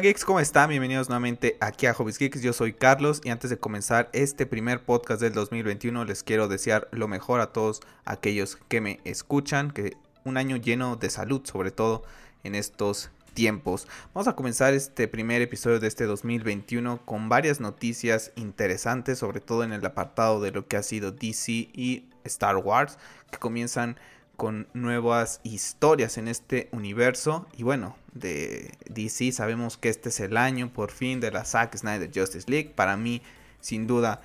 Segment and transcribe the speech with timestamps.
[0.00, 0.70] Geeks, ¿cómo están?
[0.70, 2.40] Bienvenidos nuevamente aquí a Hobbies Geeks.
[2.40, 6.86] Yo soy Carlos y antes de comenzar este primer podcast del 2021 les quiero desear
[6.92, 11.72] lo mejor a todos aquellos que me escuchan, que un año lleno de salud sobre
[11.72, 12.04] todo
[12.44, 13.88] en estos tiempos.
[14.14, 19.64] Vamos a comenzar este primer episodio de este 2021 con varias noticias interesantes, sobre todo
[19.64, 22.98] en el apartado de lo que ha sido DC y Star Wars,
[23.32, 23.98] que comienzan
[24.38, 27.48] con nuevas historias en este universo.
[27.56, 31.76] Y bueno, de DC sabemos que este es el año por fin de la Zack
[31.76, 32.72] Snyder Justice League.
[32.72, 33.20] Para mí,
[33.60, 34.22] sin duda,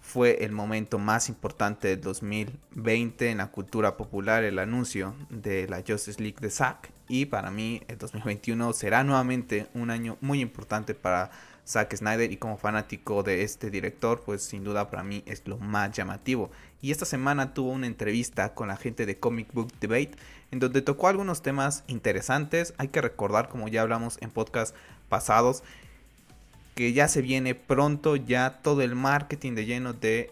[0.00, 5.82] fue el momento más importante del 2020 en la cultura popular, el anuncio de la
[5.84, 6.92] Justice League de Zack.
[7.08, 11.32] Y para mí, el 2021 será nuevamente un año muy importante para
[11.66, 15.58] Zack Snyder y como fanático de este director, pues sin duda para mí es lo
[15.58, 16.52] más llamativo.
[16.82, 20.12] Y esta semana tuvo una entrevista con la gente de Comic Book Debate
[20.50, 22.74] en donde tocó algunos temas interesantes.
[22.78, 24.74] Hay que recordar, como ya hablamos en podcast
[25.08, 25.62] pasados,
[26.74, 30.30] que ya se viene pronto ya todo el marketing de lleno de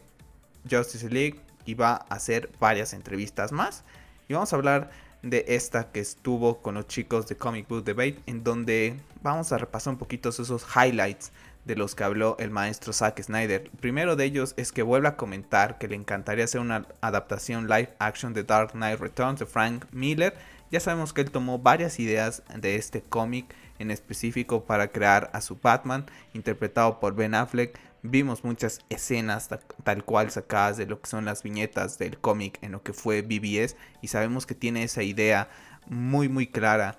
[0.70, 3.84] Justice League y va a hacer varias entrevistas más.
[4.28, 4.90] Y vamos a hablar
[5.22, 9.58] de esta que estuvo con los chicos de Comic Book Debate, en donde vamos a
[9.58, 11.32] repasar un poquito esos highlights
[11.64, 13.62] de los que habló el maestro Zack Snyder.
[13.62, 17.68] El primero de ellos es que vuelve a comentar que le encantaría hacer una adaptación
[17.68, 20.34] live action de Dark Knight Returns de Frank Miller.
[20.70, 25.40] Ya sabemos que él tomó varias ideas de este cómic en específico para crear a
[25.40, 29.48] su Batman, interpretado por Ben Affleck, Vimos muchas escenas
[29.82, 33.22] tal cual sacadas de lo que son las viñetas del cómic en lo que fue
[33.22, 35.48] BBS y sabemos que tiene esa idea
[35.86, 36.98] muy muy clara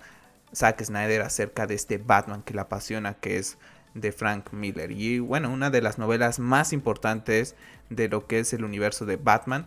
[0.56, 3.60] Zack Snyder acerca de este Batman que le apasiona que es
[3.96, 7.56] de Frank Miller y bueno una de las novelas más importantes
[7.90, 9.66] de lo que es el universo de Batman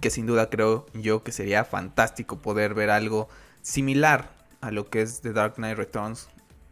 [0.00, 3.28] que sin duda creo yo que sería fantástico poder ver algo
[3.60, 6.28] similar a lo que es The Dark Knight Returns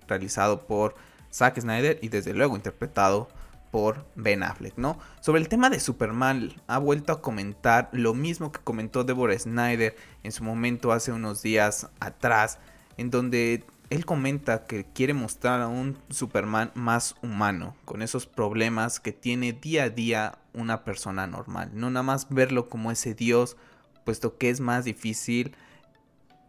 [0.09, 0.95] realizado por
[1.33, 3.29] Zack Snyder y desde luego interpretado
[3.71, 4.99] por Ben Affleck, ¿no?
[5.21, 9.97] Sobre el tema de Superman, ha vuelto a comentar lo mismo que comentó Deborah Snyder
[10.23, 12.59] en su momento hace unos días atrás,
[12.99, 19.01] en donde él comenta que quiere mostrar a un Superman más humano, con esos problemas
[19.01, 23.59] que tiene día a día una persona normal, no nada más verlo como ese dios,
[24.05, 25.55] puesto que es más difícil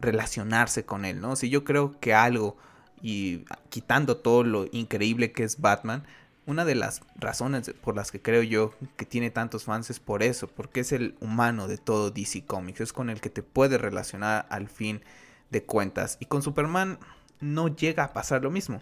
[0.00, 1.36] relacionarse con él, ¿no?
[1.36, 2.56] Si yo creo que algo
[3.02, 6.02] y quitando todo lo increíble que es Batman,
[6.46, 10.22] una de las razones por las que creo yo que tiene tantos fans es por
[10.22, 13.78] eso, porque es el humano de todo DC Comics, es con el que te puedes
[13.78, 15.02] relacionar al fin
[15.50, 16.16] de cuentas.
[16.20, 16.98] Y con Superman
[17.40, 18.80] no llega a pasar lo mismo.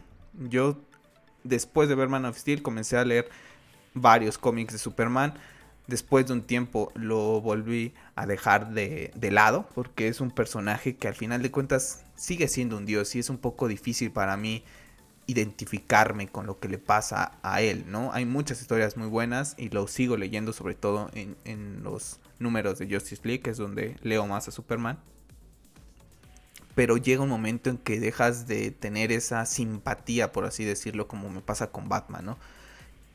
[0.49, 0.79] Yo,
[1.45, 3.29] después de ver Man of Steel, comencé a leer
[3.95, 5.35] varios cómics de Superman.
[5.87, 11.09] Después de un tiempo lo volví a dejar de, lado, porque es un personaje que
[11.09, 14.63] al final de cuentas sigue siendo un dios y es un poco difícil para mí
[15.27, 18.13] identificarme con lo que le pasa a él, ¿no?
[18.13, 22.93] Hay muchas historias muy buenas y lo sigo leyendo sobre todo en, los números de
[22.93, 24.99] Justice League, que es donde leo más a Superman.
[26.75, 31.29] Pero llega un momento en que dejas de tener esa simpatía, por así decirlo, como
[31.29, 32.39] me pasa con Batman, ¿no?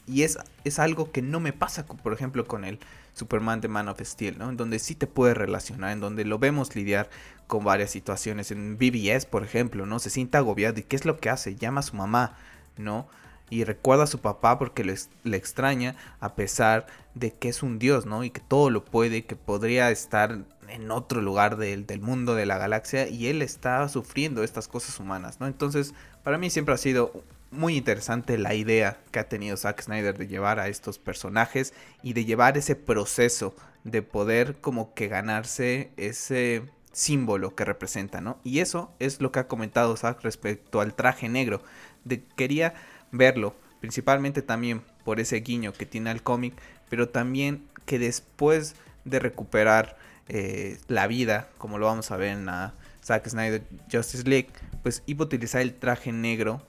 [0.05, 2.79] Y es, es algo que no me pasa, por ejemplo, con el
[3.13, 4.49] Superman de Man of Steel, ¿no?
[4.49, 7.09] En donde sí te puedes relacionar, en donde lo vemos lidiar
[7.47, 8.51] con varias situaciones.
[8.51, 9.99] En BBS, por ejemplo, ¿no?
[9.99, 10.79] Se siente agobiado.
[10.79, 11.55] ¿Y qué es lo que hace?
[11.55, 12.37] Llama a su mamá,
[12.77, 13.07] ¿no?
[13.49, 16.85] Y recuerda a su papá porque le, le extraña a pesar
[17.15, 18.23] de que es un dios, ¿no?
[18.23, 20.39] Y que todo lo puede, que podría estar
[20.69, 24.99] en otro lugar del, del, mundo, de la galaxia, y él está sufriendo estas cosas
[24.99, 25.47] humanas, ¿no?
[25.47, 30.17] Entonces, para mí siempre ha sido muy interesante la idea que ha tenido Zack Snyder
[30.17, 31.73] de llevar a estos personajes
[32.03, 38.39] y de llevar ese proceso de poder como que ganarse ese símbolo que representa, ¿no?
[38.43, 41.61] Y eso es lo que ha comentado Zack respecto al traje negro.
[42.03, 42.73] De, quería
[43.11, 46.53] verlo, principalmente también por ese guiño que tiene al cómic,
[46.89, 48.75] pero también que después
[49.05, 49.97] de recuperar
[50.29, 54.49] eh, la vida, como lo vamos a ver en la Zack Snyder Justice League,
[54.83, 56.61] pues iba a utilizar el traje negro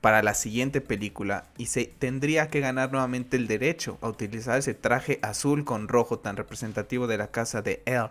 [0.00, 4.74] para la siguiente película y se tendría que ganar nuevamente el derecho a utilizar ese
[4.74, 8.10] traje azul con rojo tan representativo de la casa de Elle.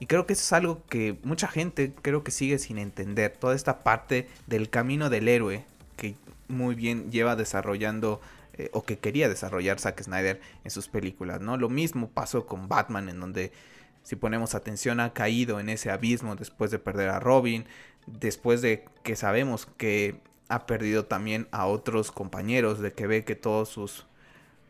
[0.00, 3.36] Y creo que eso es algo que mucha gente creo que sigue sin entender.
[3.38, 5.64] Toda esta parte del camino del héroe
[5.96, 6.16] que
[6.48, 8.20] muy bien lleva desarrollando
[8.54, 11.56] eh, o que quería desarrollar Zack Snyder en sus películas, ¿no?
[11.56, 13.52] Lo mismo pasó con Batman en donde
[14.04, 17.64] si ponemos atención ha caído en ese abismo después de perder a Robin,
[18.06, 23.34] después de que sabemos que ha perdido también a otros compañeros, de que ve que
[23.34, 24.06] todos sus,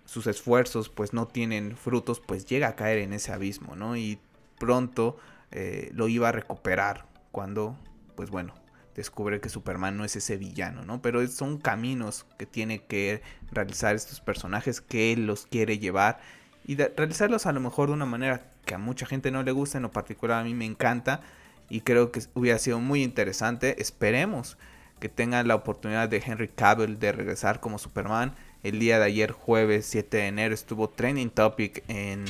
[0.05, 3.97] sus esfuerzos pues no tienen frutos, pues llega a caer en ese abismo, ¿no?
[3.97, 4.21] Y
[4.59, 5.19] pronto
[5.51, 7.77] eh, lo iba a recuperar cuando,
[8.15, 8.55] pues bueno,
[8.95, 11.03] descubre que Superman no es ese villano, ¿no?
[11.03, 13.21] Pero son caminos que tiene que
[13.51, 16.21] realizar estos personajes que él los quiere llevar
[16.67, 19.79] y realizarlos a lo mejor de una manera que a mucha gente no le gusta,
[19.79, 21.21] en lo particular a mí me encanta
[21.69, 23.81] y creo que hubiera sido muy interesante.
[23.81, 24.57] Esperemos
[25.01, 28.35] que tengan la oportunidad de Henry Cavill de regresar como Superman.
[28.63, 32.25] El día de ayer, jueves 7 de enero, estuvo trending topic en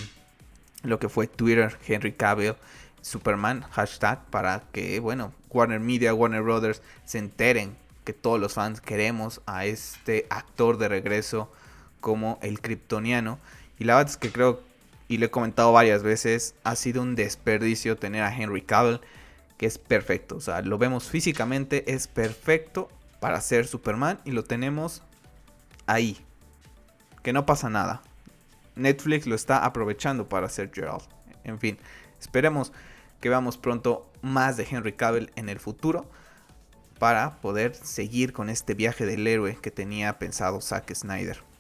[0.83, 2.55] lo que fue Twitter, Henry Cavill,
[3.01, 8.81] Superman, hashtag, para que, bueno, Warner Media, Warner Brothers se enteren que todos los fans
[8.81, 11.51] queremos a este actor de regreso
[12.01, 13.39] como el kryptoniano.
[13.79, 14.63] Y la verdad es que creo,
[15.15, 19.01] y le he comentado varias veces, ha sido un desperdicio tener a Henry Cavill,
[19.57, 20.35] que es perfecto.
[20.35, 22.89] O sea, lo vemos físicamente, es perfecto
[23.21, 25.05] para ser Superman y lo tenemos
[25.87, 26.19] ahí.
[27.23, 28.03] Que no pasa nada.
[28.75, 31.05] Netflix lo está aprovechando para hacer Gerald.
[31.45, 31.79] En fin,
[32.19, 32.73] esperemos
[33.21, 36.11] que veamos pronto más de Henry Cavill en el futuro
[36.99, 41.54] para poder seguir con este viaje del héroe que tenía pensado Zack Snyder.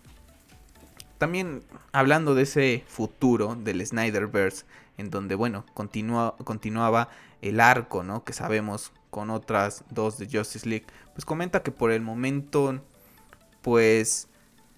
[1.24, 1.62] También
[1.92, 4.66] hablando de ese futuro del Snyderverse,
[4.98, 7.08] en donde, bueno, continuaba
[7.40, 8.24] el arco, ¿no?
[8.24, 10.84] Que sabemos con otras dos de Justice League,
[11.14, 12.78] pues comenta que por el momento,
[13.62, 14.28] pues,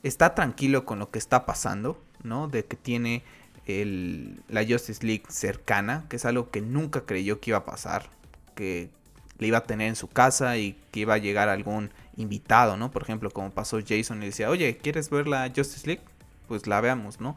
[0.05, 2.47] está tranquilo con lo que está pasando, ¿no?
[2.47, 3.25] De que tiene
[3.67, 8.09] el, la Justice League cercana, que es algo que nunca creyó que iba a pasar,
[8.55, 8.89] que
[9.39, 12.93] le iba a tener en su casa y que iba a llegar algún invitado, ¿no?
[12.93, 16.03] Por ejemplo, como pasó Jason y decía, oye, ¿quieres ver la Justice League?
[16.49, 17.37] Pues la veamos, ¿no?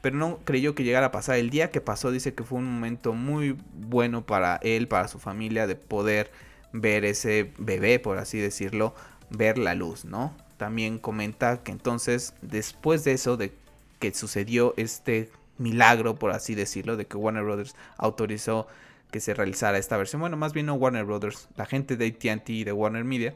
[0.00, 1.36] Pero no creyó que llegara a pasar.
[1.36, 5.18] El día que pasó dice que fue un momento muy bueno para él, para su
[5.18, 6.30] familia, de poder
[6.72, 8.94] ver ese bebé, por así decirlo,
[9.30, 10.34] ver la luz, ¿no?
[10.56, 13.52] También comenta que entonces, después de eso, de
[13.98, 18.66] que sucedió este milagro, por así decirlo, de que Warner Brothers autorizó
[19.10, 20.20] que se realizara esta versión.
[20.20, 23.34] Bueno, más bien no Warner Brothers, la gente de ATT y de Warner Media,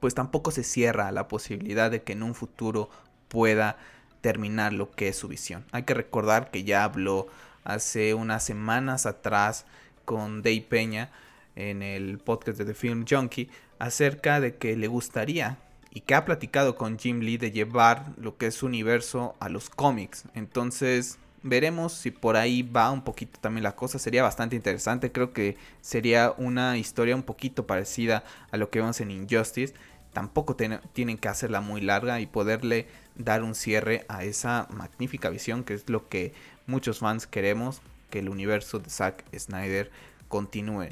[0.00, 2.90] pues tampoco se cierra la posibilidad de que en un futuro
[3.28, 3.76] pueda
[4.20, 5.64] terminar lo que es su visión.
[5.72, 7.28] Hay que recordar que ya habló
[7.64, 9.66] hace unas semanas atrás
[10.04, 11.10] con Dave Peña
[11.56, 15.58] en el podcast de The Film Junkie acerca de que le gustaría
[15.90, 19.48] y que ha platicado con Jim Lee de llevar lo que es su universo a
[19.48, 20.24] los cómics.
[20.34, 23.98] Entonces veremos si por ahí va un poquito también la cosa.
[23.98, 25.10] Sería bastante interesante.
[25.10, 29.74] Creo que sería una historia un poquito parecida a lo que vemos en Injustice.
[30.16, 32.86] Tampoco tienen que hacerla muy larga y poderle
[33.16, 36.32] dar un cierre a esa magnífica visión que es lo que
[36.66, 37.82] muchos fans queremos.
[38.08, 39.90] Que el universo de Zack Snyder
[40.28, 40.88] continúe.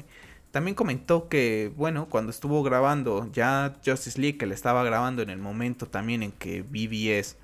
[0.51, 5.31] También comentó que, bueno, cuando estuvo grabando ya Justice League, que le estaba grabando en
[5.31, 7.35] el momento también en que BBS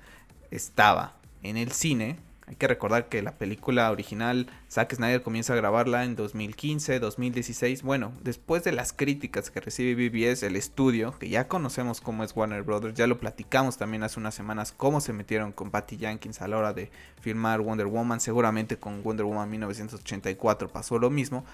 [0.52, 2.16] estaba en el cine,
[2.52, 7.82] hay que recordar que la película original Zack Snyder comienza a grabarla en 2015, 2016.
[7.82, 12.36] Bueno, después de las críticas que recibe BBS, el estudio, que ya conocemos cómo es
[12.36, 16.42] Warner Brothers, ya lo platicamos también hace unas semanas, cómo se metieron con Patty Jenkins
[16.42, 16.90] a la hora de
[17.22, 18.20] filmar Wonder Woman.
[18.20, 21.46] Seguramente con Wonder Woman 1984 pasó lo mismo.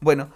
[0.00, 0.30] Bueno,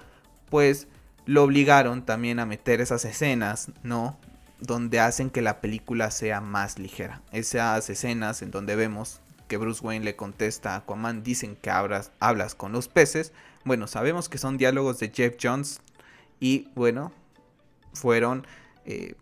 [0.51, 0.87] pues
[1.25, 4.19] lo obligaron también a meter esas escenas, ¿no?
[4.59, 7.23] Donde hacen que la película sea más ligera.
[7.33, 12.13] Esas escenas en donde vemos que Bruce Wayne le contesta a Aquaman, dicen que hablas,
[12.21, 13.33] hablas con los peces.
[13.65, 15.81] Bueno, sabemos que son diálogos de Jeff Jones
[16.39, 17.11] y bueno,
[17.93, 18.47] fueron
[18.85, 19.17] eh,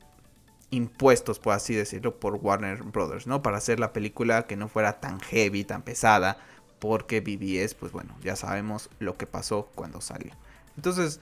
[0.68, 3.40] impuestos, por así decirlo, por Warner Brothers, ¿no?
[3.40, 6.37] Para hacer la película que no fuera tan heavy, tan pesada,
[6.78, 10.35] porque BBS, pues bueno, ya sabemos lo que pasó cuando salió.
[10.76, 11.20] Entonces,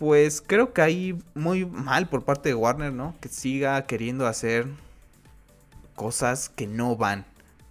[0.00, 3.14] pues creo que ahí muy mal por parte de Warner, ¿no?
[3.20, 4.66] Que siga queriendo hacer
[5.94, 7.24] cosas que no van.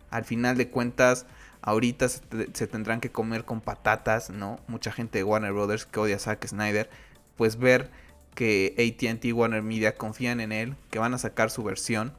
[0.09, 1.25] Al final de cuentas,
[1.61, 4.59] ahorita se, tendrán que comer con patatas, ¿no?
[4.67, 6.89] Mucha gente de Warner Brothers que odia a Zack Snyder,
[7.35, 7.91] pues ver
[8.35, 12.13] que ATT y Warner Media confían en él, que van a sacar su versión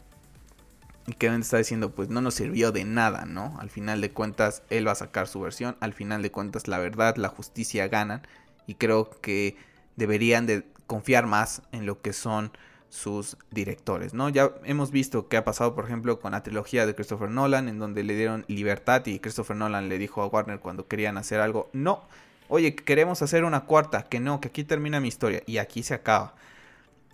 [1.06, 3.56] y que está diciendo, pues no nos sirvió de nada, ¿no?
[3.60, 6.78] Al final de cuentas, él va a sacar su versión, al final de cuentas, la
[6.78, 8.26] verdad, la justicia ganan
[8.66, 9.56] y creo que
[9.96, 12.52] deberían de confiar más en lo que son
[12.88, 14.28] sus directores, ¿no?
[14.28, 17.78] Ya hemos visto qué ha pasado, por ejemplo, con la trilogía de Christopher Nolan, en
[17.78, 21.68] donde le dieron libertad y Christopher Nolan le dijo a Warner cuando querían hacer algo,
[21.72, 22.02] no,
[22.48, 25.94] oye, queremos hacer una cuarta, que no, que aquí termina mi historia y aquí se
[25.94, 26.34] acaba.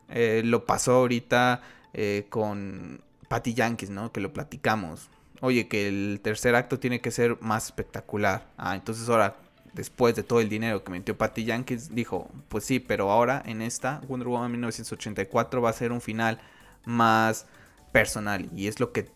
[0.09, 1.62] Eh, lo pasó ahorita
[1.93, 4.12] eh, con Patty Yankees, ¿no?
[4.12, 5.09] Que lo platicamos.
[5.40, 8.47] Oye, que el tercer acto tiene que ser más espectacular.
[8.57, 9.37] Ah, entonces ahora
[9.75, 13.62] después de todo el dinero que metió Patty Jenkins, dijo, pues sí, pero ahora en
[13.62, 16.40] esta Wonder Woman 1984 va a ser un final
[16.85, 17.47] más
[17.93, 19.09] personal y es lo que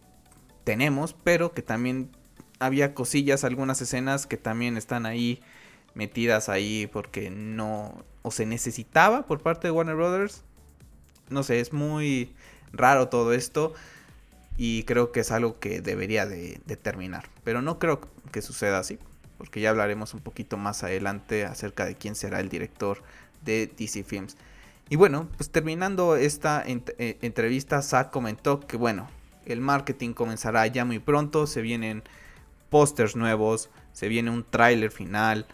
[0.64, 2.10] tenemos, pero que también
[2.58, 5.40] había cosillas, algunas escenas que también están ahí
[5.94, 10.42] metidas ahí porque no o se necesitaba por parte de Warner Brothers.
[11.30, 12.34] No sé, es muy
[12.72, 13.74] raro todo esto
[14.56, 17.28] y creo que es algo que debería de, terminar.
[17.44, 18.00] Pero no creo
[18.32, 18.98] que suceda así,
[19.38, 23.02] porque ya hablaremos un poquito más adelante acerca de quién será el director
[23.44, 24.36] de DC Films.
[24.90, 29.08] Y bueno, pues terminando esta eh, entrevista, Zack comentó que bueno,
[29.46, 32.02] el marketing comenzará ya muy pronto, se vienen
[32.68, 35.46] pósters nuevos, se viene un tráiler final,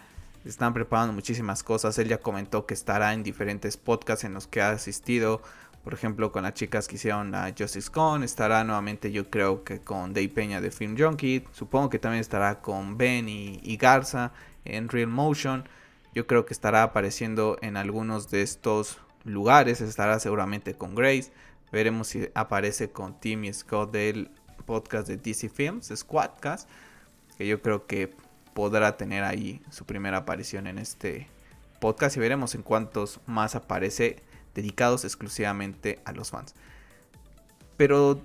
[0.44, 1.98] están preparando muchísimas cosas.
[1.98, 5.42] Él ya comentó que estará en diferentes podcasts en los que ha asistido
[5.84, 9.80] por ejemplo, con las chicas que hicieron la Justice Con, estará nuevamente yo creo que
[9.80, 14.32] con Dave Peña de Film Junkie, supongo que también estará con Ben y, Garza
[14.64, 15.68] en Real Motion,
[16.14, 21.30] yo creo que estará apareciendo en algunos de estos lugares, estará seguramente con Grace,
[21.70, 24.30] veremos si aparece con Tim y Scott del
[24.64, 26.66] podcast de DC Films, Squadcast,
[27.36, 28.14] que yo creo que
[28.54, 31.28] podrá tener ahí su primera aparición en este
[31.78, 34.22] podcast y veremos en cuántos más aparece
[34.54, 36.54] dedicados exclusivamente a los fans.
[37.76, 38.22] Pero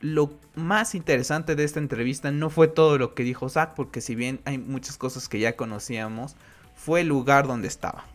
[0.00, 4.14] lo más interesante de esta entrevista no fue todo lo que dijo Zack, porque si
[4.14, 6.36] bien hay muchas cosas que ya conocíamos,
[6.74, 8.06] fue el lugar donde estaba.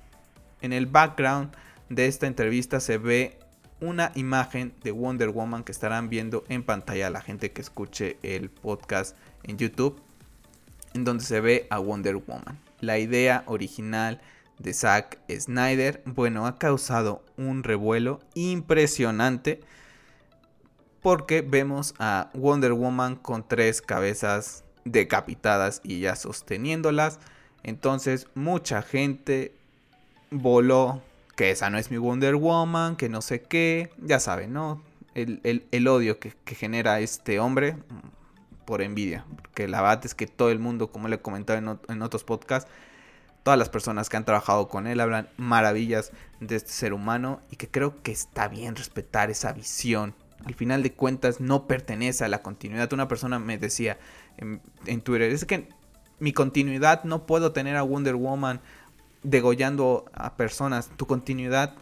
[0.62, 1.52] En el background
[1.90, 3.38] de esta entrevista se ve
[3.80, 8.50] una imagen de Wonder Woman que estarán viendo en pantalla la gente que escuche el
[8.50, 10.02] podcast en YouTube,
[10.94, 12.58] en donde se ve a Wonder Woman.
[12.80, 14.22] La idea original
[14.60, 19.60] de Zack Snyder, bueno, ha causado un revuelo impresionante
[21.02, 27.20] porque vemos a Wonder Woman con tres cabezas decapitadas y ya sosteniéndolas.
[27.64, 29.54] Entonces mucha gente
[30.32, 31.02] voló
[31.36, 34.82] que esa no es mi Wonder Woman, que no sé qué, ya saben, ¿no?
[35.14, 37.78] El, odio que, genera este hombre
[38.66, 39.26] por envidia.
[39.36, 42.24] Porque la verdad es que todo el mundo, como le he comentado en, en otros
[42.24, 42.70] podcasts,
[43.46, 47.58] todas las personas que han trabajado con él hablan maravillas de este ser humano y
[47.58, 50.16] que creo que está bien respetar esa visión.
[50.46, 52.92] Al final de cuentas no pertenece a la continuidad.
[52.92, 54.00] Una persona me decía
[54.38, 55.70] en, Twitter, es que
[56.18, 58.62] mi continuidad no puedo tener a Wonder Woman
[59.22, 60.90] degollando a personas.
[60.98, 61.76] Tu continuidad,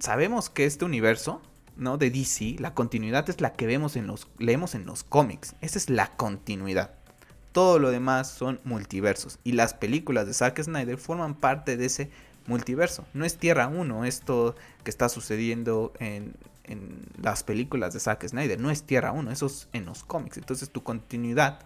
[0.00, 1.40] sabemos que este universo,
[1.76, 1.96] ¿no?
[1.96, 5.54] De DC, la continuidad es la que vemos en los, leemos en los cómics.
[5.60, 6.97] Esa es la continuidad.
[7.58, 9.40] Todo lo demás son multiversos.
[9.42, 12.08] Y las películas de Zack Snyder forman parte de ese
[12.46, 13.04] multiverso.
[13.14, 16.36] No es Tierra 1 esto que está sucediendo en,
[17.20, 18.60] las películas de Zack Snyder.
[18.60, 20.36] No es Tierra 1, eso es en los cómics.
[20.36, 21.58] Entonces tu continuidad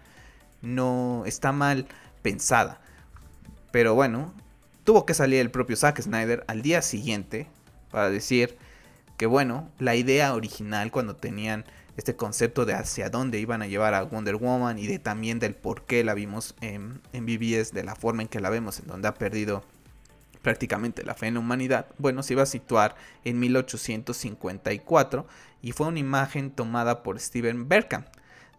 [0.62, 1.86] no está mal
[2.22, 2.80] pensada.
[3.70, 4.32] Pero bueno,
[4.84, 7.48] tuvo que salir el propio Zack Snyder al día siguiente
[7.90, 8.56] para decir
[9.18, 13.94] que bueno, la idea original cuando tenían este concepto de hacia dónde iban a llevar
[13.94, 17.84] a Wonder Woman y de también del por qué la vimos en, en BBS, de
[17.84, 19.64] la forma en que la vemos, en donde ha perdido
[20.42, 25.26] prácticamente la fe en la humanidad, bueno, se iba a situar en 1854
[25.62, 28.04] y fue una imagen tomada por Steven Berkham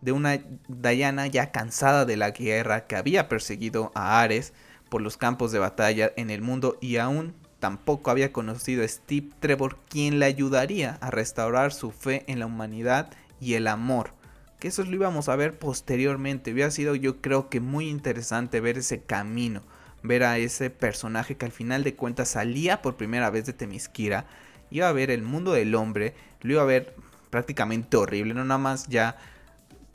[0.02, 4.54] de una Diana ya cansada de la guerra que había perseguido a Ares
[4.90, 9.30] por los campos de batalla en el mundo y aún tampoco había conocido a Steve
[9.40, 13.12] Trevor quien le ayudaría a restaurar su fe en la humanidad
[13.44, 14.14] y el amor.
[14.60, 16.54] Que eso lo íbamos a ver posteriormente.
[16.54, 19.62] Hubiera sido yo creo que muy interesante ver ese camino.
[20.02, 24.26] Ver a ese personaje que al final de cuentas salía por primera vez de Temisquira.
[24.70, 26.14] Iba a ver el mundo del hombre.
[26.42, 26.96] Lo iba a ver
[27.30, 28.34] prácticamente horrible.
[28.34, 29.18] No nada más ya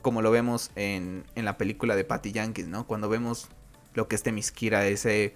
[0.02, 2.86] como lo vemos en, en la película de Patty Yankees, ¿no?
[2.86, 3.48] Cuando vemos
[3.94, 5.34] lo que es Temisquira, ese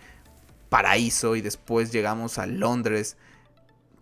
[0.68, 3.16] paraíso y después llegamos a Londres,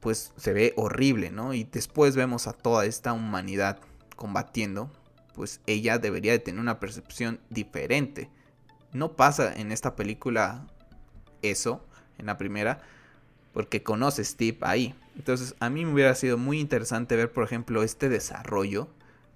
[0.00, 1.54] pues se ve horrible, ¿no?
[1.54, 3.80] Y después vemos a toda esta humanidad
[4.20, 4.92] combatiendo,
[5.34, 8.28] pues ella debería de tener una percepción diferente.
[8.92, 10.66] No pasa en esta película
[11.40, 11.82] eso,
[12.18, 12.82] en la primera,
[13.54, 14.94] porque conoce Steve ahí.
[15.16, 18.90] Entonces a mí me hubiera sido muy interesante ver, por ejemplo, este desarrollo,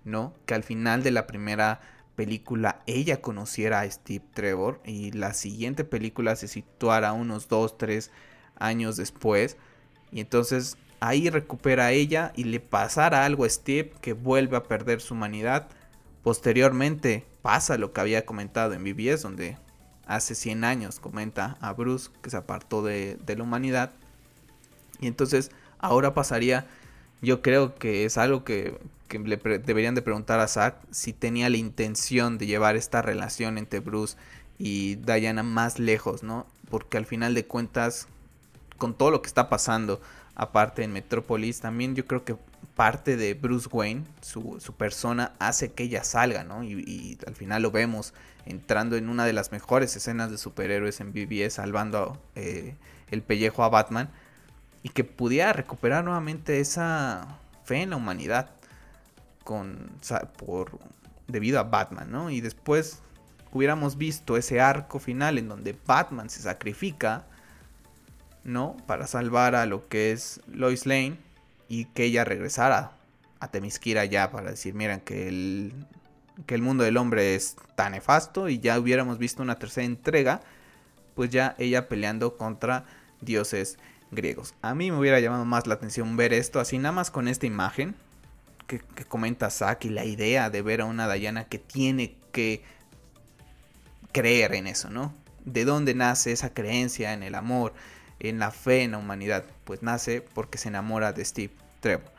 [0.05, 0.35] ¿no?
[0.45, 1.81] Que al final de la primera
[2.15, 8.11] película ella conociera a Steve Trevor y la siguiente película se situara unos 2, 3
[8.57, 9.57] años después.
[10.13, 14.63] Y entonces ahí recupera a ella y le pasara algo a Steve que vuelve a
[14.63, 15.69] perder su humanidad.
[16.23, 19.59] Posteriormente pasa lo que había comentado en BBS, donde
[20.07, 23.93] hace 100 años comenta a Bruce que se apartó de, la humanidad.
[24.99, 26.67] Y entonces ahora pasaría,
[27.21, 28.79] yo creo que es algo que,
[29.11, 33.81] le deberían de preguntar a Zack si tenía la intención de llevar esta relación entre
[33.81, 34.17] Bruce
[34.59, 36.47] y Diana más lejos, ¿no?
[36.71, 38.09] Porque al final de cuentas,
[38.79, 40.01] con todo lo que está pasando,
[40.35, 42.37] aparte en Metrópolis, también yo creo que
[42.75, 46.65] parte de Bruce Wayne, su, persona, hace que ella salga, ¿no?
[46.65, 48.15] Y, al final lo vemos
[48.47, 52.75] entrando en una de las mejores escenas de superhéroes en BBS, salvando eh,
[53.11, 54.11] el pellejo a Batman,
[54.83, 58.51] y que pudiera recuperar nuevamente esa fe en la humanidad
[59.45, 59.91] con,
[60.37, 60.79] por,
[61.29, 62.31] debido a Batman, ¿no?
[62.31, 63.01] Y después
[63.53, 67.25] hubiéramos visto ese arco final en donde Batman se sacrifica,
[68.45, 68.77] ¿no?
[68.87, 71.19] Para salvar a lo que es Lois Lane
[71.69, 72.93] y que ella regresara
[73.41, 75.73] a Temisquira ya para decir, miren, que el,
[76.47, 80.41] que el mundo del hombre es tan nefasto y ya hubiéramos visto una tercera entrega,
[81.15, 82.85] pues ya ella peleando contra
[83.21, 83.79] dioses
[84.11, 84.55] griegos.
[84.63, 87.47] A mí me hubiera llamado más la atención ver esto así nada más con esta
[87.47, 87.95] imagen
[88.67, 92.63] que, comenta Zack y la idea de ver a una Diana que tiene que
[94.13, 95.15] creer en eso, ¿no?
[95.45, 97.75] ¿De dónde nace esa creencia en el amor,
[98.21, 99.45] en la fe en la humanidad?
[99.65, 102.15] Pues nace porque se enamora de Steve Trevor.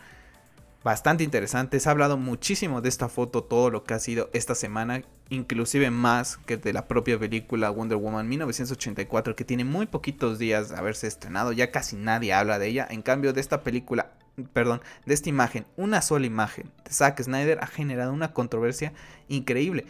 [0.86, 4.54] Bastante interesante, se ha hablado muchísimo de esta foto, todo lo que ha sido esta
[4.54, 10.38] semana, inclusive más que de la propia película Wonder Woman 1984, que tiene muy poquitos
[10.38, 14.12] días de haberse estrenado, ya casi nadie habla de ella, en cambio de esta película,
[14.54, 18.94] perdón, de esta imagen, una sola imagen de Zack Snyder ha generado una controversia
[19.28, 19.86] increíble,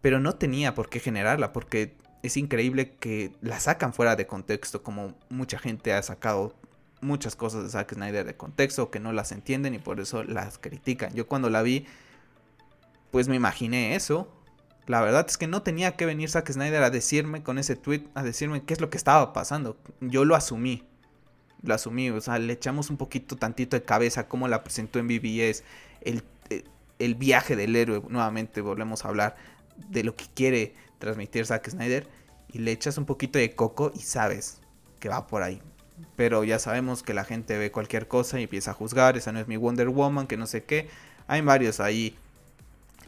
[0.00, 4.82] pero no tenía por qué generarla, porque es increíble que la sacan fuera de contexto,
[4.82, 6.54] como mucha gente ha sacado
[7.00, 10.58] muchas cosas de Zack Snyder de contexto que no las entienden y por eso las
[10.58, 11.12] critican.
[11.14, 11.84] Yo cuando la vi,
[13.10, 14.32] pues me imaginé eso.
[14.86, 18.04] La verdad es que no tenía que venir Zack Snyder a decirme con ese tweet,
[18.14, 19.76] a decirme qué es lo que estaba pasando.
[20.00, 20.84] Yo lo asumí.
[21.62, 25.06] Lo asumí, o sea, le echamos un poquito tantito de cabeza como la presentó en
[25.06, 25.62] BBS,
[26.00, 26.64] el, eh,
[26.98, 29.36] el viaje del héroe, nuevamente volvemos a hablar
[29.76, 32.06] de lo que quiere transmitir Zack Snyder
[32.52, 34.60] y le echas un poquito de coco y sabes
[35.00, 35.60] que va por ahí.
[36.14, 39.40] Pero ya sabemos que la gente ve cualquier cosa y empieza a juzgar, esa no
[39.40, 40.88] es mi Wonder Woman, que no sé qué.
[41.26, 42.16] Hay varios ahí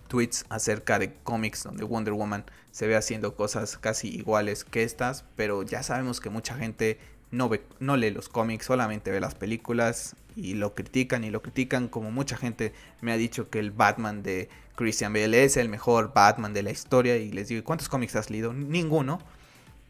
[0.09, 5.25] tweets acerca de cómics donde Wonder Woman se ve haciendo cosas casi iguales que estas,
[5.37, 6.99] pero ya sabemos que mucha gente
[7.31, 11.43] no, ve, no lee los cómics, solamente ve las películas y lo critican y lo
[11.43, 15.69] critican como mucha gente me ha dicho que el Batman de Christian Bale es el
[15.69, 18.53] mejor Batman de la historia y les digo, ¿cuántos cómics has leído?
[18.53, 19.21] Ninguno.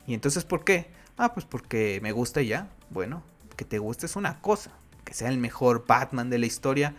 [0.07, 0.89] Y entonces, ¿por qué?
[1.17, 2.69] Ah, pues porque me gusta ya.
[2.91, 3.23] Bueno,
[3.57, 4.71] que te guste es una cosa.
[5.05, 6.95] Que sea el mejor Batman de la historia,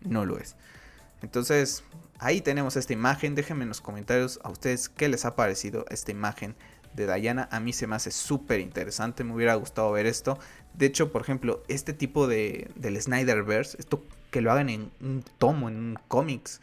[0.00, 0.56] no lo es.
[1.22, 1.84] Entonces,
[2.18, 3.34] ahí tenemos esta imagen.
[3.34, 6.56] Déjenme en los comentarios a ustedes qué les ha parecido esta imagen
[6.94, 7.48] de Diana.
[7.52, 9.22] A mí se me hace súper interesante.
[9.22, 10.38] Me hubiera gustado ver esto.
[10.74, 15.24] De hecho, por ejemplo, este tipo de, del Snyderverse, esto que lo hagan en un
[15.38, 16.60] tomo, en un cómics,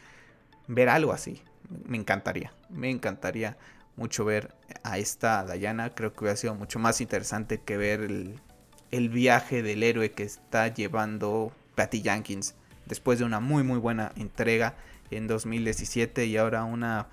[0.67, 1.41] ver algo así.
[1.85, 2.53] Me encantaría.
[2.69, 3.57] Me encantaría
[3.95, 5.91] mucho ver a esta Diana.
[5.91, 10.67] Creo que hubiera sido mucho más interesante que ver el, viaje del héroe que está
[10.73, 14.75] llevando Patty Jenkins después de una muy muy buena entrega
[15.11, 17.07] en 2017 y ahora una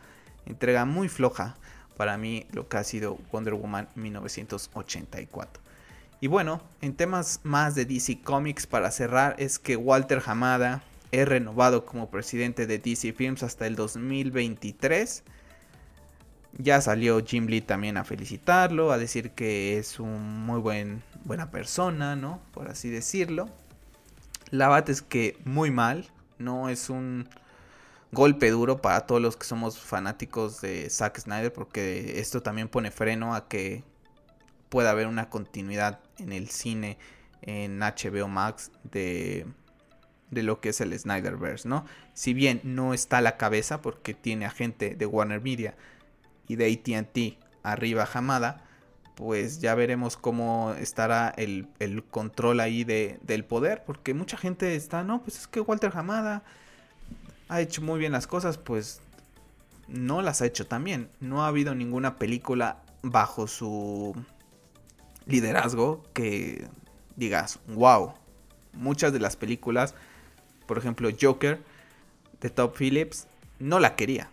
[0.47, 1.57] entrega muy floja
[1.97, 5.63] para mí lo que ha sido Wonder Woman 1984.
[6.21, 11.29] Y bueno, en temas más de DC Comics para cerrar es que Walter Hamada es
[11.29, 15.23] renovado como presidente de DC Films hasta el 2023.
[16.59, 21.51] Ya salió Jim Lee también a felicitarlo, a decir que es un muy buen, buena
[21.51, 22.41] persona, ¿no?
[22.53, 23.49] Por así decirlo.
[24.51, 27.29] La bat es que muy mal, no es un
[28.11, 32.91] golpe duro para todos los que somos fanáticos de Zack Snyder, porque esto también pone
[32.91, 33.85] freno a que
[34.69, 36.99] pueda haber una continuidad en el cine
[37.43, 39.47] en HBO Max de,
[40.33, 41.85] de lo que es el Snyderverse, ¿no?
[42.15, 45.77] Si bien no está a la cabeza porque tiene a gente de Warner Media
[46.49, 48.65] y de ATT arriba jamada,
[49.15, 51.69] pues ya veremos cómo estará el,
[52.11, 56.43] control ahí de, del poder, porque mucha gente está, no, pues es que Walter Hamada
[57.49, 59.03] ha hecho muy bien las cosas, pues
[59.87, 61.11] no las ha hecho también.
[61.21, 64.17] No ha habido ninguna película bajo su
[65.27, 66.67] liderazgo que
[67.17, 68.15] digas, wow.
[68.73, 69.95] Muchas de las películas,
[70.67, 71.61] por ejemplo Joker
[72.41, 73.27] de Top Phillips,
[73.59, 74.31] no la quería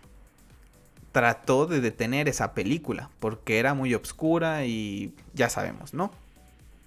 [1.12, 6.12] trató de detener esa película porque era muy obscura y ya sabemos, ¿no?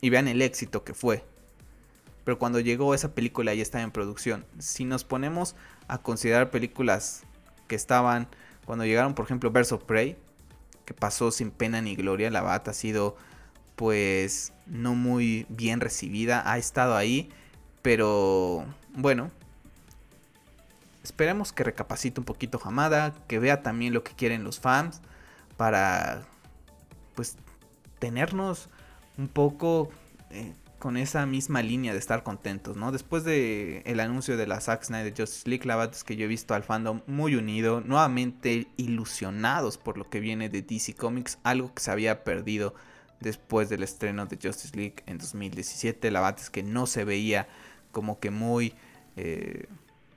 [0.01, 1.25] Y vean el éxito que fue.
[2.25, 4.45] Pero cuando llegó esa película ya estaba en producción.
[4.59, 5.57] Si nos ponemos
[5.89, 7.25] a considerar películas
[7.67, 8.29] que estaban
[8.65, 10.17] cuando llegaron, por ejemplo, Verso Prey,
[10.85, 13.17] que pasó sin pena ni gloria, la bata ha sido
[13.75, 17.31] pues no muy bien recibida, ha estado ahí,
[17.81, 19.31] pero bueno,
[21.03, 25.01] Esperemos que recapacite un poquito Hamada, que vea también lo que quieren los fans
[25.57, 26.23] para
[27.15, 27.37] pues
[27.99, 28.69] tenernos
[29.19, 29.91] un poco
[30.31, 32.93] eh, con esa misma línea de estar contentos, ¿no?
[32.93, 36.25] Después de el anuncio de la Zack Snyder Justice League, la verdad es que yo
[36.25, 41.39] he visto al fandom muy unido, nuevamente ilusionados por lo que viene de DC Comics,
[41.43, 42.75] algo que se había perdido
[43.21, 46.11] después del estreno de Justice League en 2017.
[46.13, 47.49] La verdad es que no se veía
[47.93, 48.75] como que muy
[49.17, 49.67] eh,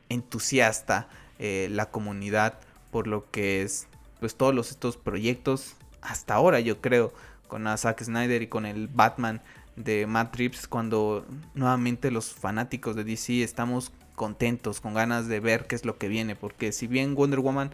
[0.10, 1.08] entusiasta
[1.38, 2.60] eh, la comunidad
[2.92, 3.88] por lo que es
[4.20, 7.14] pues todos estos proyectos hasta ahora yo creo
[7.48, 9.42] con a Zack Snyder y con el Batman
[9.76, 15.68] de Matt Reeves cuando nuevamente los fanáticos de DC estamos contentos, con ganas de ver
[15.68, 17.72] qué es lo que viene, porque si bien Wonder Woman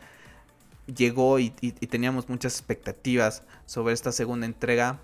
[0.87, 4.99] llegó y, teníamos muchas expectativas sobre esta segunda entrega,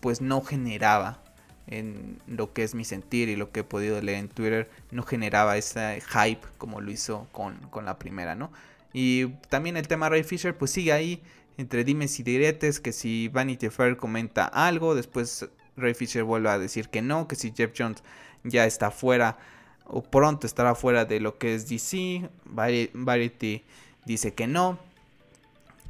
[0.00, 1.21] pues no generaba
[1.66, 5.02] en lo que es mi sentir y lo que he podido leer en Twitter, no
[5.02, 8.50] generaba ese hype como lo hizo con, con la primera, ¿no?
[8.92, 11.22] Y también el tema Ray Fisher, pues sigue ahí
[11.56, 16.58] entre dimes y diretes, que si Vanity Fair comenta algo, después Ray Fisher vuelve a
[16.58, 18.02] decir que no, que si Jeff Jones
[18.44, 19.38] ya está fuera
[19.84, 23.64] o pronto estará fuera de lo que es DC, Variety
[24.04, 24.78] dice que no.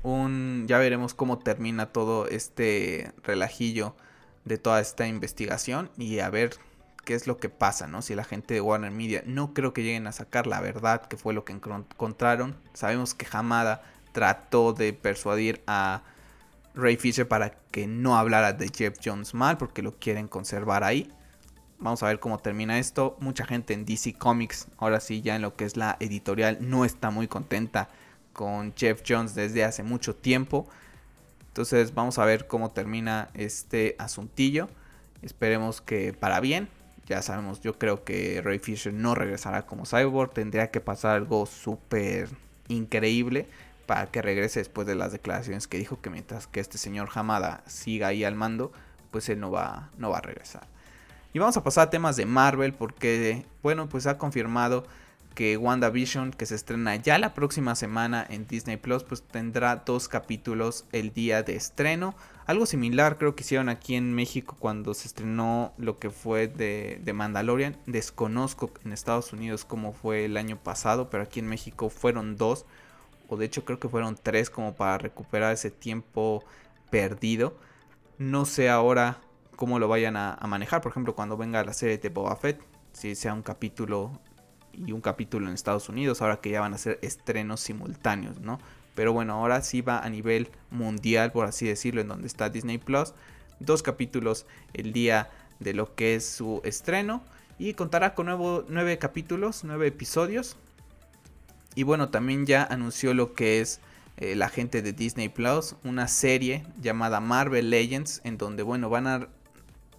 [0.03, 3.95] Un, ya veremos cómo termina todo este relajillo
[4.44, 6.57] de toda esta investigación y a ver
[7.05, 8.02] qué es lo que pasa, ¿no?
[8.02, 11.16] Si la gente de Warner Media no creo que lleguen a sacar la verdad que
[11.16, 12.57] fue lo que encontraron.
[12.74, 16.02] Sabemos que Hamada trató de persuadir a
[16.74, 21.12] Ray Fisher para que no hablara de Jeff Jones mal porque lo quieren conservar ahí.
[21.78, 23.16] Vamos a ver cómo termina esto.
[23.18, 26.85] Mucha gente en DC Comics, ahora sí ya en lo que es la editorial, no
[26.85, 27.88] está muy contenta
[28.33, 30.68] con Jeff Jones desde hace mucho tiempo.
[31.53, 34.71] Entonces vamos a ver cómo termina este asuntillo.
[35.21, 36.71] Esperemos que para bien.
[37.07, 40.33] Ya sabemos, yo creo que Ray Fisher no regresará como Cyborg.
[40.33, 42.31] Tendría que pasar algo súper
[42.69, 43.49] increíble
[43.85, 47.62] para que regrese después de las declaraciones que dijo que mientras que este señor Hamada
[47.67, 48.73] siga ahí al mando,
[49.11, 50.67] pues él no va, no va a regresar.
[51.35, 54.87] Y vamos a pasar a temas de Marvel porque, bueno, pues ha confirmado
[55.35, 60.09] que WandaVision, que se estrena ya la próxima semana en Disney Plus, pues tendrá dos
[60.09, 62.14] capítulos el día de estreno.
[62.47, 67.01] Algo similar creo que hicieron aquí en México cuando se estrenó lo que fue de,
[67.03, 67.77] de Mandalorian.
[67.87, 72.66] Desconozco en Estados Unidos cómo fue el año pasado, pero aquí en México fueron dos
[73.33, 76.45] o de hecho creo que fueron tres como para recuperar ese tiempo
[76.90, 77.57] perdido.
[78.18, 79.23] No sé ahora
[79.57, 82.61] cómo lo vayan a, manejar, por ejemplo, cuando venga la serie de Boba Fett,
[82.92, 84.21] si sea un capítulo
[84.73, 88.59] y un capítulo en Estados Unidos, ahora que ya van a ser estrenos simultáneos, ¿no?
[88.95, 92.79] Pero bueno, ahora sí va a nivel mundial, por así decirlo, en donde está Disney
[92.79, 93.15] Plus.
[93.59, 95.31] Dos capítulos el día
[95.61, 97.23] de lo que es su estreno.
[97.59, 100.57] Y contará con nuevo, nueve capítulos, nueve episodios.
[101.75, 103.81] Y bueno, también ya anunció lo que es
[104.19, 109.07] eh, la gente de Disney Plus, una serie llamada Marvel Legends, en donde, bueno, van
[109.07, 109.29] a.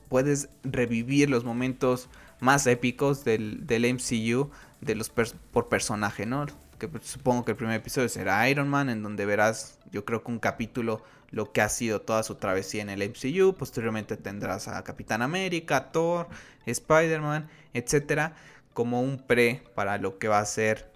[0.10, 4.50] Puedes revivir los momentos más épicos del, del MCU
[4.82, 6.46] de los por personaje, ¿no?
[6.80, 10.32] Que supongo que el primer episodio será Iron Man, en donde verás, yo creo que
[10.32, 13.56] un capítulo lo que ha sido toda su travesía en el MCU.
[13.56, 16.28] Posteriormente tendrás a Capitán América, Thor,
[16.66, 18.36] Spider-Man, etcétera,
[18.74, 20.92] como un pre para lo que va a ser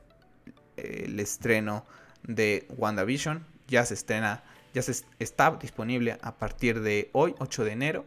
[0.75, 1.85] el estreno
[2.21, 3.45] de WandaVision.
[3.67, 4.43] Ya se estrena,
[4.75, 8.05] ya se está disponible a partir de hoy, 8 de enero,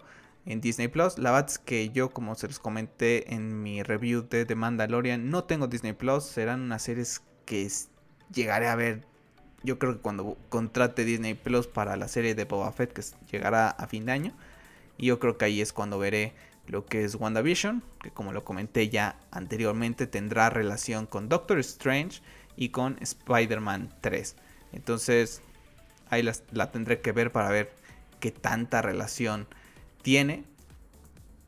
[0.50, 1.16] en Disney Plus.
[1.18, 5.30] La verdad es que yo, como se los comenté en mi review de The Mandalorian,
[5.30, 6.24] no tengo Disney Plus.
[6.24, 7.68] Serán unas series que
[8.34, 9.06] llegaré a ver.
[9.62, 13.70] Yo creo que cuando contrate Disney Plus para la serie de Boba Fett, que llegará
[13.70, 14.36] a fin de año.
[14.98, 16.34] Y yo creo que ahí es cuando veré
[16.66, 22.22] lo que es WandaVision, que como lo comenté ya anteriormente, tendrá relación con Doctor Strange
[22.56, 24.34] y con Spider-Man 3.
[24.72, 25.42] Entonces
[26.08, 27.72] ahí la, tendré que ver para ver
[28.18, 29.46] qué tanta relación
[30.02, 30.44] tiene.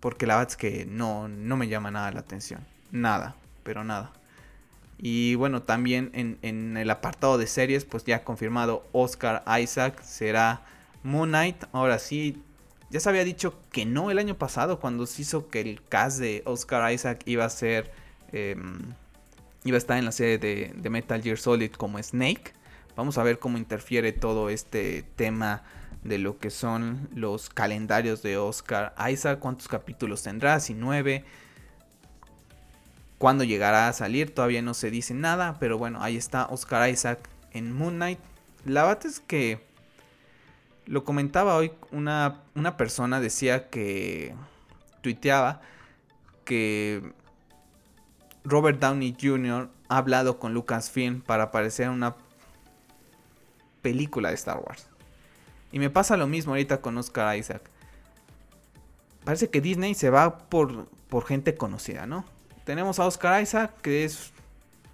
[0.01, 2.67] Porque la verdad es que no, no me llama nada la atención.
[2.91, 4.12] Nada, pero nada.
[4.99, 10.62] Y bueno, también en, en, el apartado de series, pues ya confirmado Oscar Isaac será
[11.03, 11.65] Moon Knight.
[11.73, 12.43] Ahora sí,
[12.91, 16.19] ya se había dicho que no el año pasado cuando se hizo que el cast
[16.19, 17.91] de Oscar Isaac iba a ser
[18.33, 18.95] em,
[19.65, 22.53] iba a estar en la serie de, Metal Gear Solid como Snake.
[22.97, 25.62] Vamos a ver cómo interfiere todo este tema
[26.03, 31.25] de lo que son los calendarios de Oscar Isaac, cuántos capítulos tendrá, si nueve,
[33.19, 37.29] cuándo llegará a salir, todavía no se dice nada, pero bueno, ahí está Oscar Isaac
[37.53, 38.19] en Moon Knight.
[38.65, 39.65] La verdad es que
[40.87, 44.35] lo comentaba hoy una, una persona, decía que
[45.03, 45.61] tuiteaba
[46.45, 47.12] que
[48.45, 49.71] Robert Downey Jr.
[49.88, 52.17] ha hablado con Lucasfilm para aparecer en una
[53.83, 54.88] película de Star Wars.
[55.73, 57.63] Y me pasa lo mismo ahorita con Oscar Isaac.
[59.25, 62.25] parece que Disney se va por, por gente conocida, ¿no?
[62.65, 64.33] Tenemos a Oscar Isaac, que es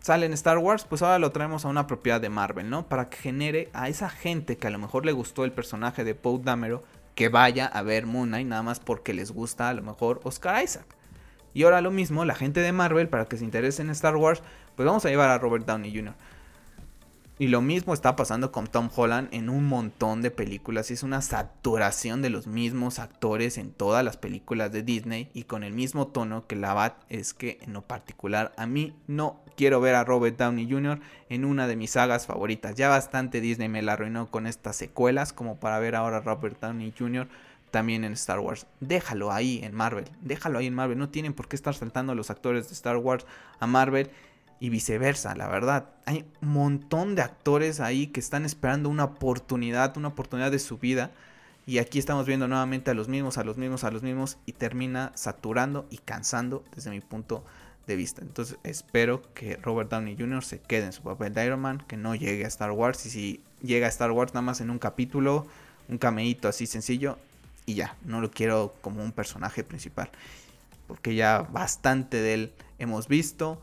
[0.00, 2.86] sale en Star Wars, pues ahora lo traemos a una propiedad de Marvel, ¿no?
[2.86, 6.14] Para que genere a esa gente que a lo mejor le gustó el personaje de
[6.14, 6.80] Poe Dameron
[7.14, 10.62] que vaya a ver Moon Knight nada más porque les gusta a lo mejor Oscar
[10.62, 10.86] Isaac.
[11.52, 14.40] Y ahora lo mismo, la gente de Marvel, para que se interese en Star Wars,
[14.76, 16.14] pues vamos a llevar a Robert Downey Jr.
[17.40, 20.90] Y lo mismo está pasando con Tom Holland en un montón de películas.
[20.90, 25.62] Es una saturación de los mismos actores en todas las películas de Disney y con
[25.62, 29.80] el mismo tono que la bat es que en lo particular a mí no quiero
[29.80, 30.98] ver a Robert Downey Jr.
[31.28, 32.74] en una de mis sagas favoritas.
[32.74, 36.60] Ya bastante Disney me la arruinó con estas secuelas como para ver ahora a Robert
[36.60, 37.28] Downey Jr.
[37.70, 38.66] también en Star Wars.
[38.80, 40.06] Déjalo ahí en Marvel.
[40.22, 40.98] Déjalo ahí en Marvel.
[40.98, 43.26] No tienen por qué estar saltando a los actores de Star Wars
[43.60, 44.10] a Marvel
[44.60, 45.90] y viceversa, la verdad.
[46.04, 50.78] Hay un montón de actores ahí que están esperando una oportunidad, una oportunidad de su
[50.78, 51.10] vida.
[51.66, 54.38] Y aquí estamos viendo nuevamente a los mismos, a los mismos, a los mismos.
[54.46, 57.44] Y termina saturando y cansando desde mi punto
[57.86, 58.22] de vista.
[58.22, 60.44] Entonces espero que Robert Downey Jr.
[60.44, 63.04] se quede en su papel de Iron Man, que no llegue a Star Wars.
[63.06, 65.46] Y si llega a Star Wars nada más en un capítulo,
[65.88, 67.18] un cameíto así sencillo.
[67.64, 70.10] Y ya, no lo quiero como un personaje principal.
[70.86, 73.60] Porque ya bastante de él hemos visto.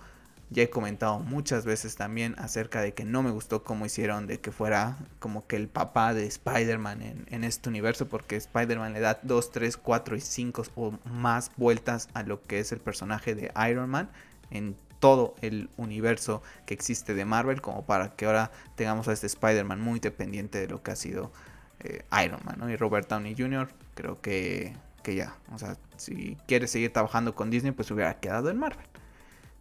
[0.52, 4.40] Ya he comentado muchas veces también acerca de que no me gustó cómo hicieron de
[4.40, 9.20] que fuera como que el papá de Spider-Man en, este universo, porque Spider-Man le da
[9.24, 13.52] 2, 3, 4 y 5 o más vueltas a lo que es el personaje de
[13.70, 14.10] Iron Man
[14.52, 19.28] en todo el universo que existe de Marvel, como para que ahora tengamos a este
[19.28, 21.32] Spider-Man muy dependiente de lo que ha sido
[21.80, 23.68] eh, Iron Man y Robert Downey Jr.
[23.96, 28.50] Creo que, que ya, o sea, si quiere seguir trabajando con Disney, pues hubiera quedado
[28.50, 28.86] en Marvel.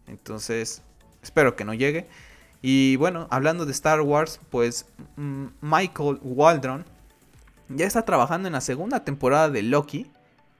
[0.07, 0.81] Entonces,
[1.21, 2.07] espero que no llegue.
[2.61, 4.87] Y bueno, hablando de Star Wars, pues
[5.17, 6.85] mm, Michael Waldron
[7.69, 10.11] ya está trabajando en la segunda temporada de Loki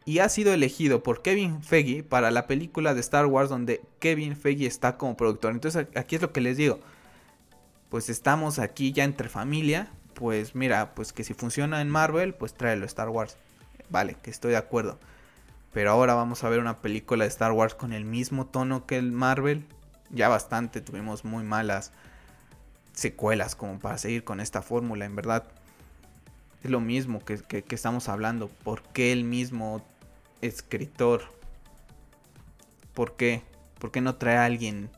[0.06, 4.36] y ha sido elegido por Kevin Feige para la película de Star Wars donde Kevin
[4.36, 5.52] Feige está como productor.
[5.52, 6.80] Entonces aquí es lo que les digo.
[7.90, 9.92] Pues estamos aquí ya entre familia.
[10.14, 13.38] Pues mira, pues que si funciona en Marvel, pues tráelo a Star Wars.
[13.90, 15.00] Vale, que estoy de acuerdo.
[15.76, 18.98] Pero ahora vamos a ver una película de Star Wars con el mismo tono que
[18.98, 19.66] el Marvel.
[20.10, 21.92] Ya bastante tuvimos muy malas
[22.94, 25.04] secuelas como para seguir con esta fórmula.
[25.04, 25.44] En verdad,
[26.64, 28.48] es lo mismo que, estamos hablando.
[28.48, 29.86] ¿Por qué el mismo
[30.40, 31.24] escritor?
[32.94, 33.42] ¿Por qué?
[33.78, 34.90] ¿Por qué no trae a alguien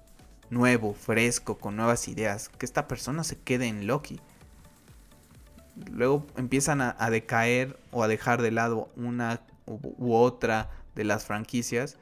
[0.52, 2.50] nuevo, fresco, con nuevas ideas?
[2.50, 4.20] Que esta persona se quede en Loki.
[5.92, 11.98] Luego empiezan a decaer o a dejar de lado una u, otra de las franquicias.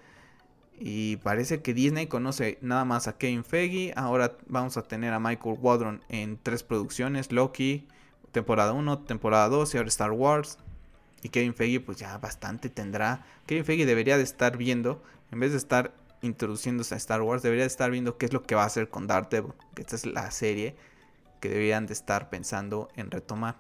[0.78, 3.94] Y parece que Disney conoce nada más a Kevin Feige.
[3.96, 7.88] Ahora vamos a tener a Michael Waldron en tres producciones: Loki,
[8.32, 10.58] temporada 1, temporada 2 y ahora Star Wars.
[11.24, 13.26] Y Kevin Feige, pues ya bastante tendrá.
[13.46, 15.02] Kevin Feige debería de estar viendo,
[15.32, 18.44] en vez de estar introduciéndose a Star Wars, debería de estar viendo qué es lo
[18.44, 19.54] que va a hacer con Daredevil.
[19.74, 20.76] Que esta es la serie
[21.40, 23.56] que deberían de estar pensando en retomar.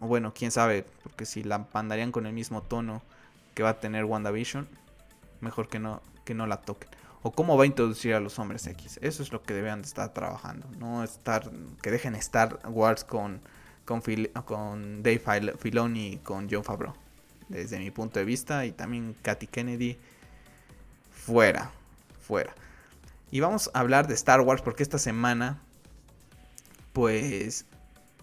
[0.00, 3.02] O bueno, quién sabe, porque si la mandarían con el mismo tono
[3.54, 4.68] que va a tener WandaVision,
[5.40, 6.90] mejor que no, que no la toquen.
[7.22, 8.98] O cómo va a introducir a los hombres X.
[9.00, 10.66] Eso es lo que deben de estar trabajando.
[10.78, 11.48] No estar.
[11.80, 13.40] Que dejen Star Wars con.
[13.84, 14.02] Con,
[14.44, 16.94] con Dave Filoni y con John Favreau.
[17.48, 18.66] Desde mi punto de vista.
[18.66, 19.98] Y también Katy Kennedy.
[21.12, 21.70] Fuera.
[22.20, 22.54] Fuera.
[23.30, 24.62] Y vamos a hablar de Star Wars.
[24.62, 25.60] Porque esta semana.
[26.92, 27.66] Pues.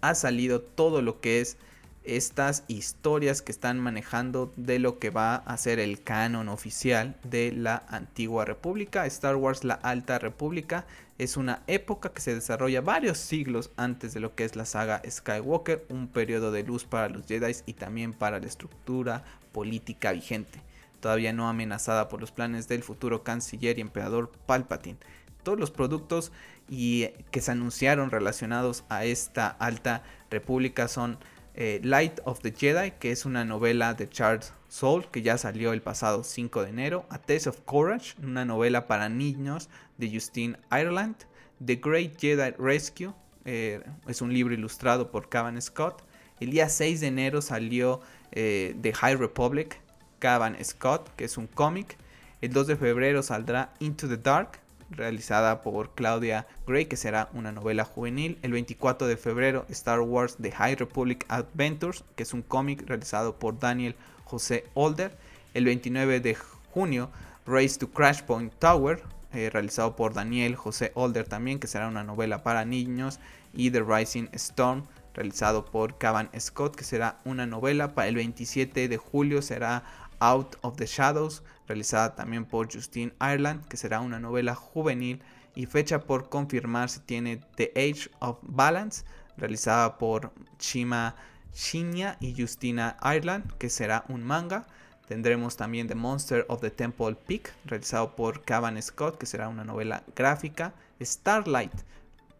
[0.01, 1.57] Ha salido todo lo que es
[2.03, 7.51] estas historias que están manejando de lo que va a ser el canon oficial de
[7.51, 9.05] la antigua república.
[9.05, 10.85] Star Wars La Alta República
[11.17, 15.01] es una época que se desarrolla varios siglos antes de lo que es la saga
[15.07, 20.61] Skywalker, un periodo de luz para los Jedi y también para la estructura política vigente,
[21.01, 24.97] todavía no amenazada por los planes del futuro canciller y emperador Palpatine.
[25.43, 26.31] Todos los productos
[26.69, 31.17] y que se anunciaron relacionados a esta alta república son
[31.59, 35.73] eh, Light of the Jedi, que es una novela de Charles Soule, que ya salió
[35.73, 37.05] el pasado 5 de enero.
[37.09, 39.67] A Taste of Courage, una novela para niños
[39.97, 41.17] de Justine Ireland.
[41.63, 46.01] The Great Jedi Rescue, eh, es un libro ilustrado por Cavan Scott.
[46.39, 47.99] El día 6 de enero salió
[48.31, 49.81] eh, The High Republic,
[50.19, 51.97] Cavan Scott, que es un cómic.
[52.39, 57.51] El 2 de febrero saldrá Into the Dark, realizada por Claudia Gray, que será una
[57.51, 58.37] novela juvenil.
[58.41, 63.37] El 24 de febrero, Star Wars The High Republic Adventures, que es un cómic realizado
[63.37, 65.17] por Daniel José Older.
[65.53, 66.37] El 29 de
[66.71, 67.09] junio,
[67.45, 69.01] Race to Crash Point Tower,
[69.33, 73.19] eh, realizado por Daniel José Older también, que será una novela para niños.
[73.53, 77.95] Y The Rising Storm, realizado por Cavan Scott, que será una novela.
[77.95, 79.83] Para el 27 de julio será
[80.19, 85.21] Out of the Shadows, realizada también por Justine Ireland, que será una novela juvenil
[85.55, 89.03] y fecha por confirmar si tiene The Age of Balance,
[89.37, 91.15] realizada por Chima
[91.53, 94.67] Shinya y Justina Ireland, que será un manga.
[95.07, 99.63] Tendremos también The Monster of the Temple Peak, realizado por Cavan Scott, que será una
[99.63, 100.73] novela gráfica.
[101.01, 101.73] Starlight,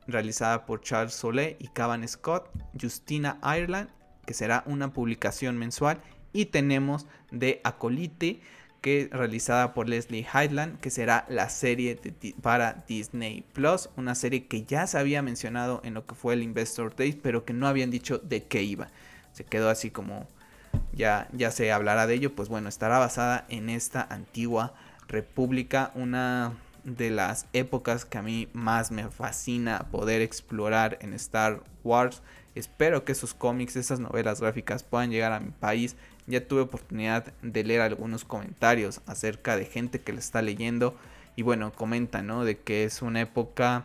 [0.08, 2.50] realizada por Charles Soule y Cavan Scott.
[2.80, 3.90] Justina Ireland,
[4.26, 6.00] que será una publicación mensual.
[6.32, 8.42] Y tenemos The Acolite,
[8.82, 12.00] que realizada por Leslie Highland, que será la serie
[12.42, 16.44] para Disney Plus, una serie que ya se había mencionado en lo que fue el
[16.44, 18.88] Investor Day, pero que no habían dicho de qué iba.
[19.34, 20.28] Se quedó así como
[20.94, 24.74] ya, ya se hablará de ello, pues bueno, estará basada en esta antigua
[25.08, 31.64] república, una de las épocas que a mí más me fascina poder explorar en Star
[31.84, 32.22] Wars.
[32.56, 35.96] Espero que esos cómics, esas novelas gráficas puedan llegar a mi país.
[36.30, 40.96] Ya tuve oportunidad de leer algunos comentarios acerca de gente que le está leyendo
[41.36, 42.46] y bueno, comenta, ¿no?
[42.46, 43.84] De que es una época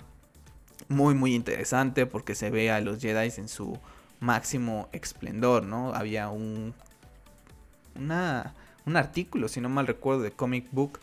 [0.89, 3.79] muy muy interesante porque se ve a los Jedi en su
[4.21, 5.95] máximo esplendor, ¿no?
[5.95, 6.75] Había un
[7.97, 8.55] una,
[8.87, 11.01] un artículo, si no mal recuerdo, de Comic Book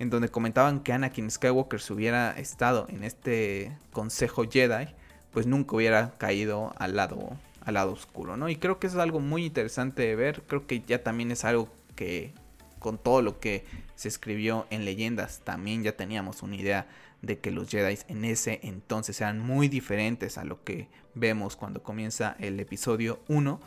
[0.00, 4.88] en donde comentaban que Anakin Skywalker si hubiera estado en este consejo Jedi,
[5.30, 8.48] pues nunca hubiera caído al lado al lado oscuro, ¿no?
[8.48, 11.68] Y creo que es algo muy interesante de ver, creo que ya también es algo
[11.94, 12.32] que
[12.78, 16.86] con todo lo que se escribió en leyendas, también ya teníamos una idea
[17.22, 21.82] de que los Jedi en ese entonces eran muy diferentes a lo que vemos cuando
[21.82, 23.60] comienza el episodio 1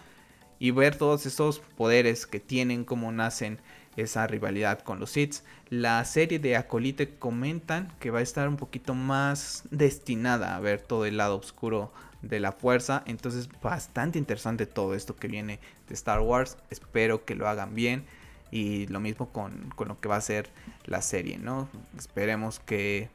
[0.60, 3.60] y ver todos estos poderes que tienen, cómo nacen
[3.96, 5.44] esa rivalidad con los Sith.
[5.70, 10.82] La serie de Acolite comentan que va a estar un poquito más destinada a ver
[10.82, 11.92] todo el lado oscuro
[12.24, 13.04] de la fuerza.
[13.06, 16.58] Entonces bastante interesante todo esto que viene de Star Wars.
[16.72, 18.06] Espero que lo hagan bien.
[18.50, 20.50] Y lo mismo con, con lo que va a ser
[20.86, 21.70] la serie, ¿no?
[21.98, 23.10] Esperemos que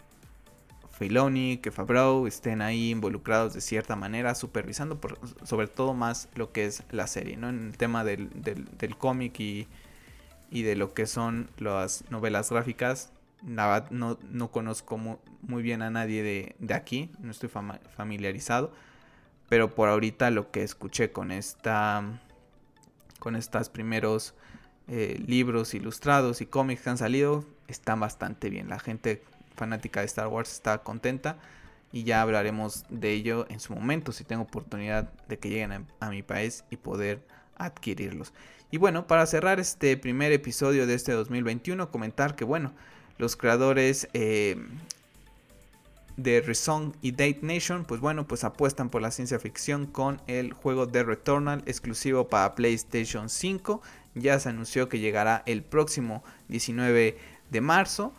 [0.98, 6.50] Filoni, que Favreau estén ahí involucrados de cierta manera, supervisando por, sobre todo más lo
[6.50, 7.48] que es la serie, ¿no?
[7.48, 9.68] En el tema del, del, cómic y,
[10.50, 13.12] y, de lo que son las novelas gráficas.
[13.42, 17.48] No, no conozco muy, bien a nadie de, de aquí, no estoy
[17.96, 18.72] familiarizado,
[19.48, 22.20] pero por ahorita lo que escuché con esta
[23.18, 24.34] con estos primeros
[24.87, 28.68] eh, libros ilustrados y cómics que han salido están bastante bien.
[28.68, 29.22] La gente
[29.54, 31.37] fanática de Star Wars está contenta
[31.92, 36.11] y ya hablaremos de ello en su momento si tengo oportunidad de que lleguen a,
[36.11, 37.22] mi país y poder
[37.56, 38.32] adquirirlos.
[38.70, 42.72] Y bueno, para cerrar este primer episodio de este 2021, comentar que bueno,
[43.16, 44.56] los creadores eh,
[46.18, 50.52] de Resong y Date Nation, pues bueno, pues apuestan por la ciencia ficción con el
[50.52, 53.81] juego de Returnal exclusivo para PlayStation 5.
[54.16, 57.16] Ya se anunció que llegará el próximo 19
[57.50, 58.12] de marzo.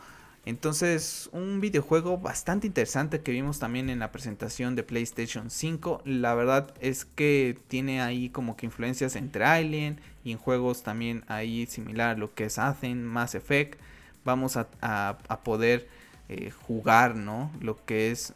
[0.45, 6.01] Entonces, un videojuego bastante interesante que vimos también en la presentación de PlayStation 5.
[6.05, 11.25] La verdad es que tiene ahí como que influencias entre Alien y en juegos también
[11.27, 13.77] ahí similar a lo que es Athens, Mass Effect.
[14.23, 15.87] Vamos a, poder
[16.29, 17.51] eh, jugar, ¿no?
[17.59, 18.33] Lo que es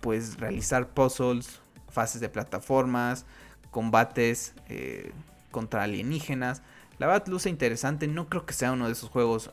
[0.00, 3.24] pues realizar puzzles, fases de plataformas,
[3.70, 5.12] combates eh,
[5.50, 6.62] contra alienígenas.
[6.98, 9.50] La verdad luce interesante, no creo que sea uno de esos juegos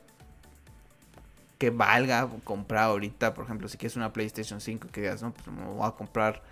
[1.57, 5.47] que valga comprar ahorita, por ejemplo, si quieres una PlayStation 5 que digas, no, pues
[5.47, 6.43] me voy a comprar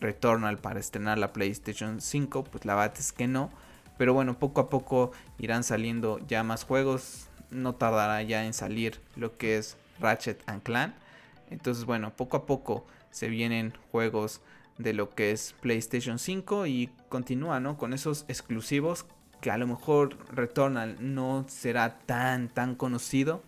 [0.00, 3.50] Returnal para estrenar la PlayStation 5, pues la verdad es que no.
[3.96, 7.28] Pero bueno, poco a poco irán saliendo ya más juegos.
[7.50, 10.94] No tardará ya en salir lo que es Ratchet and Clan.
[11.50, 14.40] Entonces, bueno, poco a poco se vienen juegos
[14.78, 17.78] de lo que es PlayStation 5 y continúa, ¿no?
[17.78, 19.06] Con esos exclusivos
[19.40, 23.42] que a lo mejor Returnal no será tan, tan conocido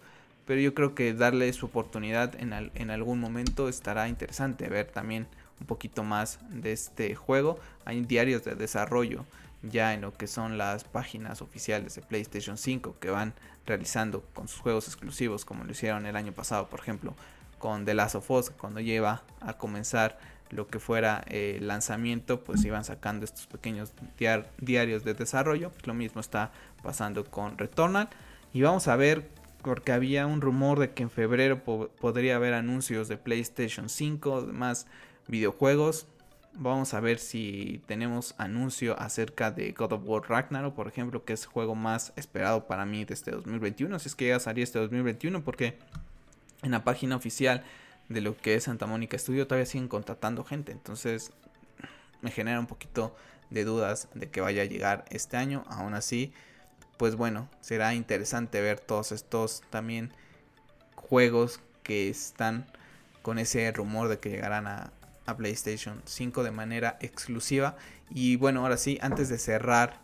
[0.46, 5.26] pero yo creo que darle su oportunidad en, en algún momento estará interesante ver también
[5.61, 7.59] un poquito más de este juego.
[7.85, 9.26] Hay diarios de desarrollo
[9.62, 13.35] ya en lo que son las páginas oficiales de PlayStation 5 que van
[13.66, 17.15] realizando con sus juegos exclusivos como lo hicieron el año pasado por ejemplo
[17.59, 20.19] con The Last of Us cuando lleva a comenzar
[20.50, 23.92] lo que fuera el lanzamiento pues iban sacando estos pequeños
[24.61, 26.52] diarios de desarrollo pues lo mismo está
[26.83, 28.09] pasando con Returnal
[28.52, 29.29] y vamos a ver
[29.67, 34.87] porque había un rumor de que en febrero podría haber anuncios de PlayStation 5, más
[35.27, 36.07] videojuegos.
[36.59, 41.35] Vamos a ver si tenemos anuncio acerca de God of War Ragnarok, por ejemplo, que
[41.35, 43.98] es el juego más esperado para mí de este 2021.
[43.98, 45.77] Si es que ya salía este 2021, porque
[46.63, 47.63] en la página oficial
[48.09, 50.73] de lo que es Santa Mónica Studio todavía siguen contratando gente.
[50.73, 51.31] Entonces
[52.23, 53.15] me genera un poquito
[53.50, 55.63] de dudas de que vaya a llegar este año.
[55.69, 56.33] Aún así,
[56.96, 60.11] pues bueno, será interesante ver todos estos también
[60.94, 62.67] juegos que están
[63.21, 64.90] con ese rumor de que llegarán a,
[65.35, 67.77] PlayStation 5 de manera exclusiva.
[68.10, 69.98] Y bueno, ahora sí, antes de cerrar,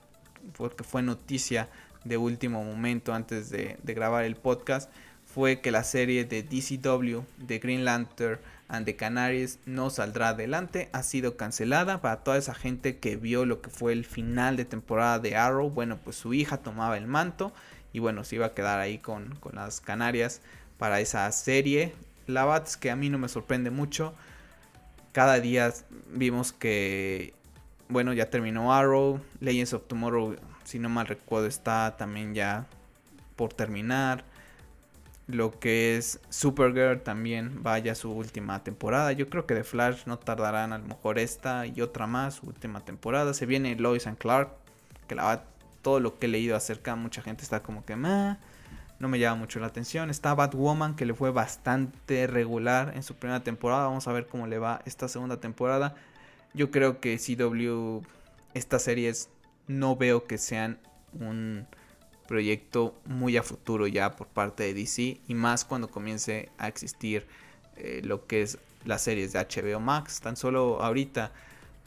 [0.56, 1.68] porque fue noticia
[2.04, 4.90] de último momento antes de, de grabar el podcast,
[5.24, 10.88] fue que la serie de DCW de Green Lantern and the Canaries no saldrá adelante,
[10.92, 12.00] ha sido cancelada.
[12.00, 15.70] Para toda esa gente que vio lo que fue el final de temporada de Arrow,
[15.70, 17.52] bueno pues su hija tomaba el manto
[17.92, 20.40] y bueno se iba a quedar ahí con, con las Canarias
[20.78, 21.94] para esa serie,
[22.26, 24.14] la Bats que a mí no me sorprende mucho,
[25.12, 25.72] cada día
[26.10, 27.34] vimos que
[27.88, 32.66] bueno ya terminó Arrow, Legends of Tomorrow si no mal recuerdo está también ya
[33.36, 34.24] por terminar,
[35.26, 39.12] lo que es Supergirl también vaya su última temporada.
[39.12, 42.46] Yo creo que de Flash no tardarán a lo mejor esta y otra más, su
[42.46, 43.34] última temporada.
[43.34, 44.50] Se viene Lois and Clark,
[45.08, 45.44] que la
[45.80, 47.96] todo lo que he leído acerca, mucha gente está como que
[49.02, 50.10] no me llama mucho la atención.
[50.10, 53.86] Está Batwoman, que le fue bastante regular en su primera temporada.
[53.86, 55.96] Vamos a ver cómo le va esta segunda temporada.
[56.54, 58.06] Yo creo que CW,
[58.54, 59.28] estas series,
[59.66, 60.78] no veo que sean
[61.18, 61.66] un
[62.28, 67.26] proyecto muy a futuro ya por parte de DC y más cuando comience a existir
[67.76, 70.20] eh, lo que es las series de HBO Max.
[70.20, 71.32] Tan solo ahorita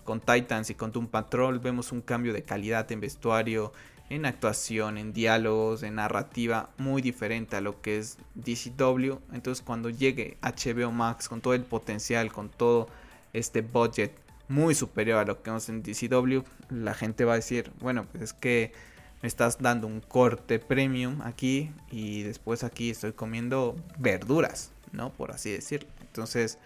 [0.03, 3.71] con Titans y con Doom Patrol vemos un cambio de calidad en vestuario,
[4.09, 9.17] en actuación, en diálogos, en narrativa muy diferente a lo que es DCW.
[9.33, 12.87] Entonces cuando llegue HBO Max con todo el potencial, con todo
[13.33, 14.11] este budget
[14.47, 18.23] muy superior a lo que vemos en DCW, la gente va a decir, bueno, pues
[18.23, 18.73] es que
[19.21, 25.11] me estás dando un corte premium aquí y después aquí estoy comiendo verduras, ¿no?
[25.11, 25.89] Por así decirlo.
[26.01, 26.59] Entonces,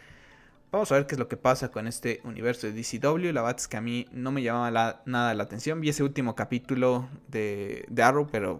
[0.71, 3.31] vamos a ver qué es lo que pasa con este universo de DCW.
[3.31, 5.81] La verdad es que a mí no me llamaba nada la atención.
[5.81, 8.59] Vi ese último capítulo de, Arrow, pero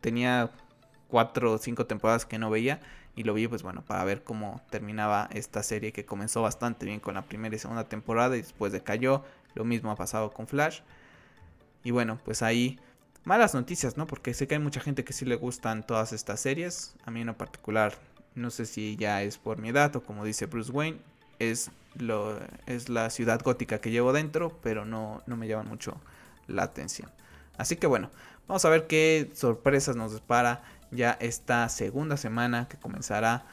[0.00, 0.50] tenía
[1.08, 2.80] cuatro o cinco temporadas que no veía.
[3.14, 6.98] Y lo vi, pues bueno, para ver cómo terminaba esta serie que comenzó bastante bien
[6.98, 9.22] con la primera y segunda temporada y después decayó.
[9.54, 10.80] Lo mismo ha pasado con Flash.
[11.84, 12.78] Y bueno, pues ahí
[13.24, 14.06] malas noticias, ¿no?
[14.06, 16.94] Porque sé que hay mucha gente que sí le gustan todas estas series.
[17.04, 17.94] A mí en particular,
[18.34, 20.98] no sé si ya es por mi edad o como dice Bruce Wayne,
[21.38, 26.00] es, lo, es la ciudad gótica que llevo dentro, pero no, no me llaman mucho
[26.46, 27.10] la atención.
[27.56, 28.10] Así que bueno,
[28.48, 33.44] vamos a ver qué sorpresas nos depara ya esta segunda semana que comenzará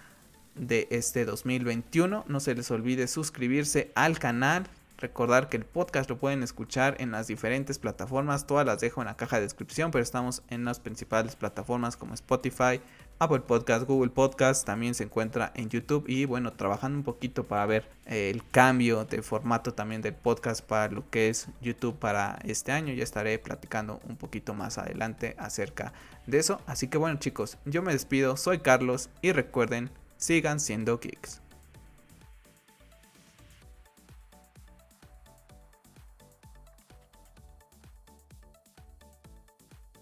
[0.55, 2.25] de este 2021.
[2.27, 4.67] No se les olvide suscribirse al canal,
[4.99, 9.07] Recordar que el podcast lo pueden escuchar en las diferentes plataformas, todas las dejo en
[9.07, 12.81] la caja de descripción, pero estamos en las principales plataformas como Spotify,
[13.19, 17.65] Apple Podcast, Google Podcast, también se encuentra en YouTube y bueno, trabajando un poquito para
[17.65, 22.39] ver eh, el cambio de formato también del podcast para lo que es YouTube para
[22.45, 22.93] este año.
[22.93, 25.91] Ya estaré platicando un poquito más adelante acerca
[26.27, 26.61] de eso.
[26.65, 31.41] Así que bueno chicos, yo me despido, soy Carlos y recuerden, sigan siendo geeks.